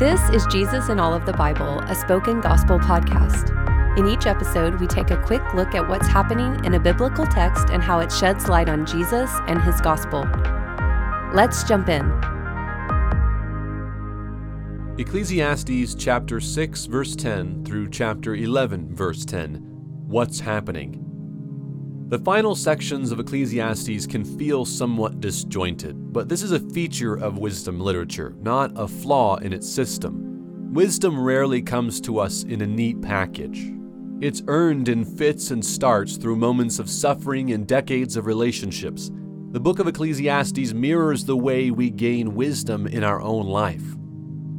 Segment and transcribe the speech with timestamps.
[0.00, 3.54] This is Jesus in All of the Bible, a spoken gospel podcast.
[3.98, 7.68] In each episode, we take a quick look at what's happening in a biblical text
[7.68, 10.26] and how it sheds light on Jesus and his gospel.
[11.34, 12.10] Let's jump in.
[14.98, 19.56] Ecclesiastes chapter 6 verse 10 through chapter 11 verse 10.
[20.06, 21.09] What's happening?
[22.10, 27.38] The final sections of Ecclesiastes can feel somewhat disjointed, but this is a feature of
[27.38, 30.72] wisdom literature, not a flaw in its system.
[30.74, 33.72] Wisdom rarely comes to us in a neat package.
[34.20, 39.12] It's earned in fits and starts through moments of suffering and decades of relationships.
[39.52, 43.84] The book of Ecclesiastes mirrors the way we gain wisdom in our own life.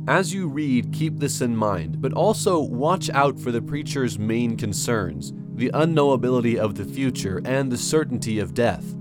[0.07, 4.55] As you read, keep this in mind, but also watch out for the preacher's main
[4.55, 8.95] concerns the unknowability of the future, and the certainty of death.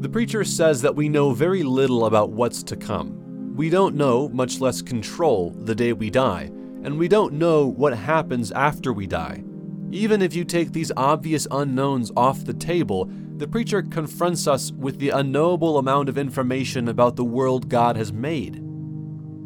[0.00, 3.54] The preacher says that we know very little about what's to come.
[3.56, 6.50] We don't know, much less control, the day we die,
[6.84, 9.44] and we don't know what happens after we die.
[9.90, 14.98] Even if you take these obvious unknowns off the table, the preacher confronts us with
[14.98, 18.61] the unknowable amount of information about the world God has made.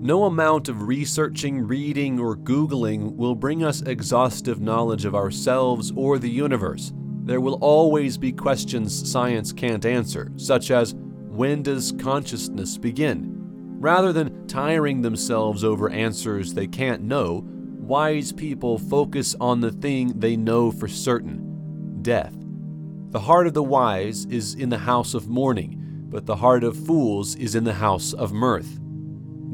[0.07, 6.17] No amount of researching, reading, or Googling will bring us exhaustive knowledge of ourselves or
[6.17, 6.93] the universe.
[7.25, 13.33] There will always be questions science can't answer, such as when does consciousness begin?
[13.81, 20.21] Rather than tiring themselves over answers they can't know, wise people focus on the thing
[20.21, 22.33] they know for certain death.
[23.11, 26.77] The heart of the wise is in the house of mourning, but the heart of
[26.87, 28.79] fools is in the house of mirth.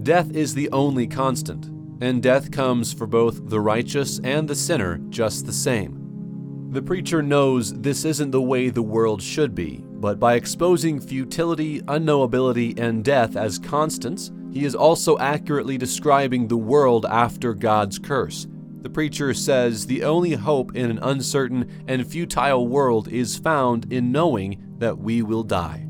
[0.03, 1.67] Death is the only constant,
[2.03, 6.71] and death comes for both the righteous and the sinner just the same.
[6.73, 11.83] The preacher knows this isn't the way the world should be, but by exposing futility,
[11.83, 18.49] unknowability, and death as constants, he is also accurately describing the world after God's curse.
[18.81, 24.11] The preacher says the only hope in an uncertain and futile world is found in
[24.11, 25.87] knowing that we will die.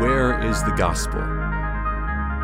[0.00, 1.18] Where is the gospel?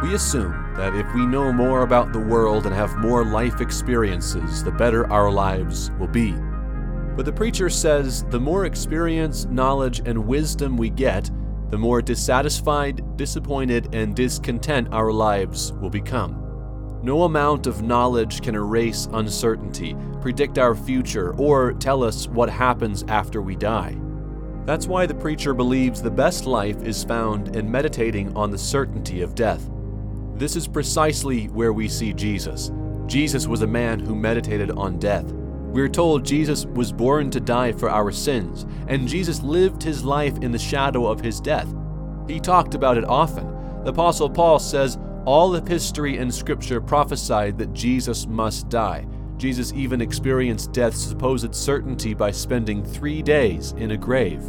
[0.02, 4.64] We assume that if we know more about the world and have more life experiences,
[4.64, 6.32] the better our lives will be.
[7.14, 11.30] But the preacher says the more experience, knowledge, and wisdom we get,
[11.70, 16.98] the more dissatisfied, disappointed, and discontent our lives will become.
[17.04, 23.04] No amount of knowledge can erase uncertainty, predict our future, or tell us what happens
[23.06, 23.96] after we die.
[24.66, 29.20] That's why the preacher believes the best life is found in meditating on the certainty
[29.20, 29.68] of death.
[30.36, 32.72] This is precisely where we see Jesus.
[33.06, 35.30] Jesus was a man who meditated on death.
[35.74, 40.38] We're told Jesus was born to die for our sins, and Jesus lived his life
[40.38, 41.68] in the shadow of his death.
[42.26, 43.46] He talked about it often.
[43.84, 49.06] The Apostle Paul says, All of history and scripture prophesied that Jesus must die.
[49.44, 54.42] Jesus even experienced death's supposed certainty by spending three days in a grave.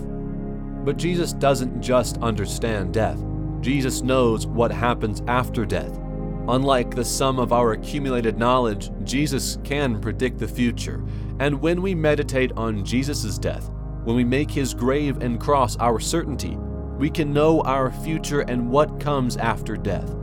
[0.86, 3.22] But Jesus doesn't just understand death,
[3.60, 6.00] Jesus knows what happens after death.
[6.48, 11.04] Unlike the sum of our accumulated knowledge, Jesus can predict the future.
[11.42, 13.70] And when we meditate on Jesus' death,
[14.06, 16.56] when we make his grave and cross our certainty,
[16.98, 20.16] we can know our future and what comes after death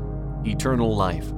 [0.47, 1.31] eternal life.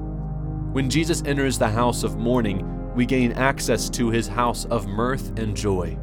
[0.71, 5.37] When Jesus enters the house of mourning, we gain access to his house of mirth
[5.37, 5.97] and joy.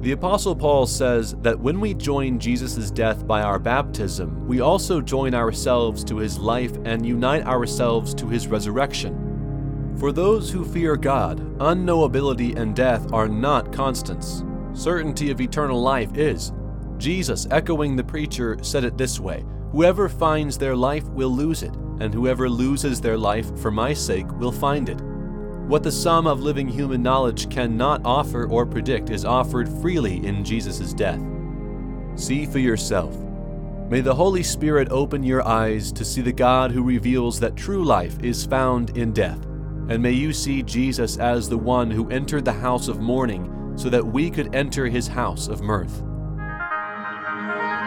[0.00, 5.00] The Apostle Paul says that when we join Jesus' death by our baptism, we also
[5.00, 9.94] join ourselves to his life and unite ourselves to his resurrection.
[9.98, 14.42] For those who fear God, unknowability and death are not constants.
[14.72, 16.52] Certainty of eternal life is.
[16.96, 21.74] Jesus, echoing the preacher, said it this way Whoever finds their life will lose it,
[22.00, 25.02] and whoever loses their life for my sake will find it.
[25.70, 30.42] What the sum of living human knowledge cannot offer or predict is offered freely in
[30.42, 31.20] Jesus' death.
[32.16, 33.16] See for yourself.
[33.88, 37.84] May the Holy Spirit open your eyes to see the God who reveals that true
[37.84, 39.44] life is found in death,
[39.88, 43.88] and may you see Jesus as the one who entered the house of mourning so
[43.90, 46.02] that we could enter his house of mirth.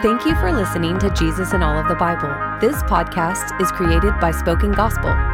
[0.02, 2.34] Thank you for listening to Jesus in All of the Bible.
[2.62, 5.33] This podcast is created by Spoken Gospel.